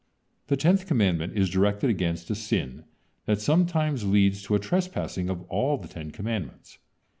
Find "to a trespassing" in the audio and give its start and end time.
4.41-5.29